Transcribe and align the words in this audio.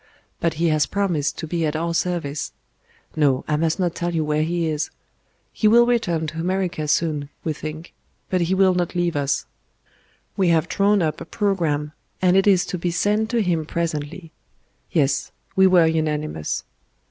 But 0.39 0.55
He 0.55 0.69
has 0.69 0.87
promised 0.87 1.37
to 1.37 1.45
be 1.45 1.63
at 1.63 1.75
our 1.75 1.93
service.... 1.93 2.53
No, 3.15 3.45
I 3.47 3.55
must 3.55 3.79
not 3.79 3.93
tell 3.93 4.15
you 4.15 4.25
where 4.25 4.41
He 4.41 4.65
is.... 4.65 4.89
He 5.53 5.67
will 5.67 5.85
return 5.85 6.25
to 6.25 6.39
America 6.39 6.87
soon, 6.87 7.29
we 7.43 7.53
think; 7.53 7.93
but 8.27 8.41
He 8.41 8.55
will 8.55 8.73
not 8.73 8.95
leave 8.95 9.15
us. 9.15 9.45
We 10.35 10.47
have 10.47 10.67
drawn 10.67 11.03
up 11.03 11.21
a 11.21 11.25
programme, 11.25 11.91
and 12.19 12.35
it 12.35 12.47
is 12.47 12.65
to 12.73 12.79
be 12.79 12.89
sent 12.89 13.29
to 13.29 13.43
Him 13.43 13.63
presently.... 13.63 14.31
Yes, 14.91 15.31
we 15.55 15.67
were 15.67 15.85
unanimous." 15.85 16.63